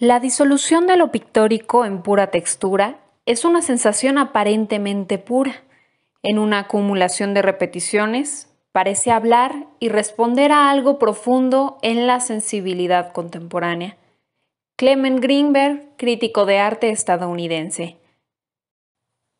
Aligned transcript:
La 0.00 0.18
disolución 0.18 0.86
de 0.86 0.96
lo 0.96 1.12
pictórico 1.12 1.84
en 1.84 2.00
pura 2.00 2.30
textura 2.30 3.00
es 3.26 3.44
una 3.44 3.60
sensación 3.60 4.16
aparentemente 4.16 5.18
pura. 5.18 5.62
En 6.22 6.38
una 6.38 6.60
acumulación 6.60 7.34
de 7.34 7.42
repeticiones, 7.42 8.48
parece 8.72 9.10
hablar 9.10 9.66
y 9.78 9.90
responder 9.90 10.52
a 10.52 10.70
algo 10.70 10.98
profundo 10.98 11.76
en 11.82 12.06
la 12.06 12.20
sensibilidad 12.20 13.12
contemporánea. 13.12 13.98
Clement 14.76 15.20
Greenberg, 15.20 15.82
crítico 15.98 16.46
de 16.46 16.60
arte 16.60 16.88
estadounidense. 16.88 17.98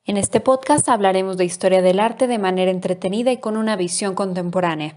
En 0.05 0.19
este 0.19 0.41
podcast 0.41 0.91
hablaremos 0.91 1.39
de 1.39 1.47
historia 1.47 1.81
del 1.81 1.99
arte 1.99 2.27
de 2.27 2.39
manera 2.39 2.71
entretenida 2.71 3.33
y 3.33 3.39
con 3.39 3.57
una 3.57 3.77
visión 3.77 4.15
contemporánea. 4.15 4.95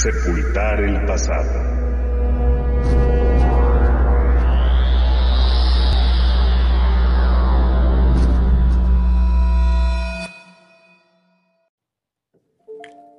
Sepultar 0.00 0.80
el 0.80 1.04
pasado. 1.06 1.42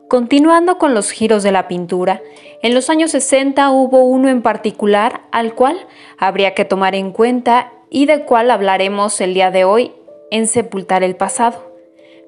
Continuando 0.07 0.77
con 0.77 0.93
los 0.93 1.11
giros 1.11 1.43
de 1.43 1.51
la 1.51 1.67
pintura, 1.67 2.21
en 2.63 2.73
los 2.73 2.89
años 2.89 3.11
60 3.11 3.69
hubo 3.71 4.05
uno 4.05 4.29
en 4.29 4.41
particular 4.41 5.23
al 5.33 5.55
cual 5.55 5.85
habría 6.17 6.53
que 6.53 6.63
tomar 6.63 6.95
en 6.95 7.11
cuenta 7.11 7.73
y 7.89 8.05
del 8.05 8.23
cual 8.23 8.51
hablaremos 8.51 9.19
el 9.19 9.33
día 9.33 9.51
de 9.51 9.65
hoy 9.65 9.91
en 10.31 10.47
Sepultar 10.47 11.03
el 11.03 11.17
pasado. 11.17 11.75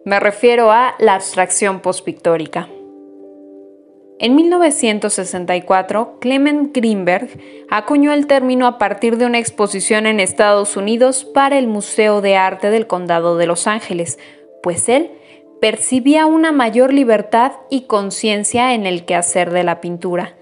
Me 0.04 0.20
refiero 0.20 0.74
a 0.74 0.96
la 1.00 1.14
abstracción 1.14 1.80
postpictórica. 1.80 2.68
En 4.24 4.36
1964, 4.36 6.20
Clement 6.20 6.76
Greenberg 6.76 7.28
acuñó 7.72 8.14
el 8.14 8.28
término 8.28 8.68
a 8.68 8.78
partir 8.78 9.18
de 9.18 9.26
una 9.26 9.40
exposición 9.40 10.06
en 10.06 10.20
Estados 10.20 10.78
Unidos 10.78 11.26
para 11.26 11.58
el 11.58 11.66
Museo 11.66 12.22
de 12.22 12.36
Arte 12.38 12.70
del 12.70 12.86
Condado 12.86 13.36
de 13.36 13.48
Los 13.48 13.66
Ángeles, 13.66 14.20
pues 14.62 14.90
él 14.90 15.10
percibía 15.60 16.28
una 16.28 16.52
mayor 16.52 16.94
libertad 16.94 17.54
y 17.72 17.88
conciencia 17.88 18.76
en 18.76 18.86
el 18.86 19.06
quehacer 19.06 19.50
de 19.50 19.64
la 19.64 19.82
pintura. 19.82 20.36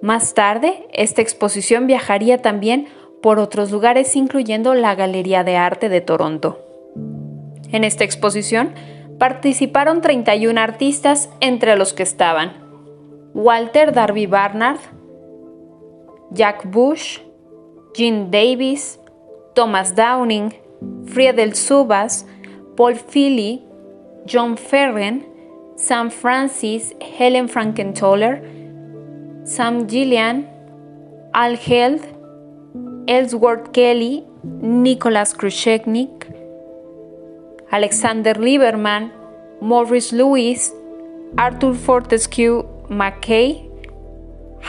Más 0.00 0.32
tarde, 0.32 0.86
esta 0.94 1.20
exposición 1.20 1.86
viajaría 1.86 2.40
también 2.40 2.88
por 3.20 3.38
otros 3.38 3.70
lugares, 3.70 4.16
incluyendo 4.16 4.72
la 4.72 4.94
Galería 4.94 5.44
de 5.44 5.58
Arte 5.58 5.90
de 5.90 6.00
Toronto. 6.00 6.58
En 7.70 7.84
esta 7.84 8.04
exposición 8.04 8.72
participaron 9.18 10.00
31 10.00 10.58
artistas, 10.58 11.28
entre 11.40 11.76
los 11.76 11.92
que 11.92 12.02
estaban 12.02 12.63
Walter 13.34 13.90
Darby 13.90 14.26
Barnard, 14.26 14.78
Jack 16.32 16.70
Bush, 16.70 17.18
Gene 17.92 18.30
Davis, 18.30 18.96
Thomas 19.56 19.90
Downing, 19.90 20.52
Friedel 21.08 21.50
Subas, 21.50 22.24
Paul 22.76 22.94
Philly, 22.94 23.60
John 24.24 24.56
Ferren, 24.56 25.24
Sam 25.74 26.10
Francis, 26.10 26.92
Helen 27.00 27.48
Frankenthaler, 27.48 28.38
Sam 29.44 29.88
Gillian, 29.88 30.46
Al 31.34 31.56
Held, 31.56 32.06
Ellsworth 33.08 33.72
Kelly, 33.72 34.24
Nicholas 34.44 35.34
Krusheknik, 35.34 36.32
Alexander 37.72 38.34
Lieberman, 38.34 39.10
Maurice 39.60 40.12
Lewis, 40.12 40.72
Arthur 41.36 41.74
Fortescue 41.74 42.73
McKay, 42.94 43.68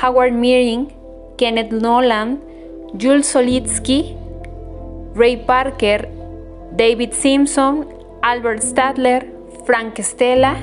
Howard 0.01 0.33
Meering, 0.33 0.91
Kenneth 1.37 1.71
Nolan, 1.71 2.41
Jules 2.97 3.27
Solitsky, 3.27 4.15
Ray 5.13 5.37
Parker, 5.37 6.09
David 6.75 7.13
Simpson, 7.13 7.87
Albert 8.21 8.61
Stadler, 8.61 9.31
Frank 9.65 9.99
Stella, 9.99 10.57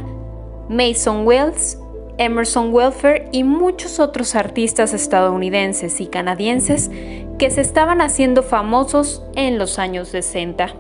Mason 0.69 1.27
Wells, 1.27 1.79
Emerson 2.19 2.73
Welfare 2.73 3.29
y 3.33 3.45
muchos 3.45 3.99
otros 3.99 4.35
artistas 4.35 4.93
estadounidenses 4.93 6.01
y 6.01 6.07
canadienses 6.07 6.91
que 7.39 7.51
se 7.51 7.61
estaban 7.61 8.01
haciendo 8.01 8.43
famosos 8.43 9.23
en 9.35 9.59
los 9.59 9.79
años 9.79 10.09
60. 10.09 10.75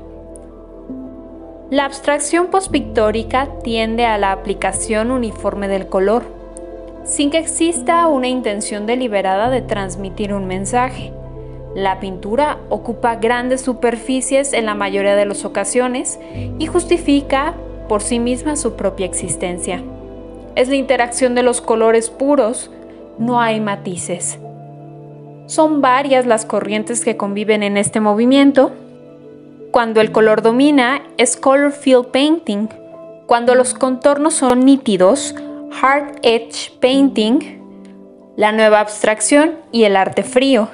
La 1.71 1.87
abstracción 1.87 2.48
postpictórica 2.48 3.48
tiende 3.62 4.04
a 4.04 4.19
la 4.19 4.32
aplicación 4.32 5.10
uniforme 5.10 5.69
del 5.69 5.87
color 5.88 6.41
sin 7.05 7.31
que 7.31 7.39
exista 7.39 8.07
una 8.07 8.29
intención 8.29 8.87
deliberada 8.87 9.51
de 9.51 9.63
transmitir 9.63 10.33
un 10.33 10.47
mensaje. 10.47 11.13
La 11.75 12.01
pintura 12.01 12.59
ocupa 12.69 13.17
grandes 13.17 13.63
superficies 13.63 14.53
en 14.53 14.67
la 14.67 14.75
mayoría 14.75 15.17
de 15.17 15.25
las 15.25 15.45
ocasiones 15.45 16.21
y 16.59 16.67
justifica 16.67 17.55
por 17.89 18.03
sí 18.03 18.19
misma 18.19 18.57
su 18.57 18.75
propia 18.75 19.07
existencia. 19.07 19.83
Es 20.55 20.69
la 20.69 20.77
interacción 20.77 21.35
de 21.35 21.43
los 21.43 21.61
colores 21.61 22.11
puros, 22.11 22.71
no 23.19 23.41
hay 23.41 23.61
matices. 23.61 24.39
Son 25.47 25.81
varias 25.81 26.27
las 26.27 26.45
corrientes 26.45 27.05
que 27.05 27.17
conviven 27.17 27.63
en 27.63 27.77
este 27.77 28.01
movimiento. 28.01 28.73
Cuando 29.71 30.01
el 30.01 30.13
color 30.13 30.43
domina 30.43 31.03
es 31.17 31.37
color 31.37 31.73
field 31.73 32.07
painting. 32.07 32.69
Cuando 33.27 33.55
los 33.55 33.73
contornos 33.73 34.34
son 34.34 34.61
nítidos, 34.61 35.34
Hard 35.81 36.21
Edge 36.22 36.72
Painting, 36.81 37.60
la 38.37 38.53
nueva 38.53 38.81
abstracción 38.81 39.56
y 39.71 39.84
el 39.84 39.97
arte 39.97 40.22
frío. 40.22 40.69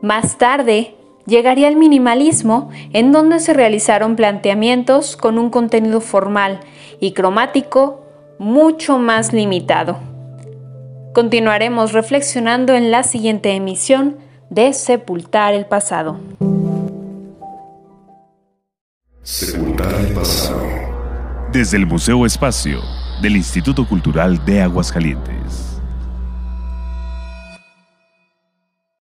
Más 0.00 0.38
tarde, 0.38 0.94
llegaría 1.26 1.68
el 1.68 1.76
minimalismo, 1.76 2.70
en 2.92 3.12
donde 3.12 3.40
se 3.40 3.52
realizaron 3.52 4.16
planteamientos 4.16 5.16
con 5.16 5.38
un 5.38 5.50
contenido 5.50 6.00
formal 6.00 6.60
y 7.00 7.12
cromático 7.12 8.04
mucho 8.38 8.98
más 8.98 9.32
limitado. 9.32 9.98
Continuaremos 11.14 11.92
reflexionando 11.92 12.74
en 12.74 12.90
la 12.90 13.02
siguiente 13.02 13.52
emisión 13.52 14.16
de 14.50 14.72
Sepultar 14.72 15.54
el 15.54 15.66
pasado. 15.66 16.18
Sepultar 19.22 19.94
el 19.94 20.12
pasado. 20.14 20.62
Desde 21.52 21.76
el 21.76 21.86
Museo 21.86 22.24
Espacio 22.24 22.80
del 23.22 23.36
Instituto 23.36 23.86
Cultural 23.86 24.44
de 24.44 24.60
Aguascalientes. 24.60 25.71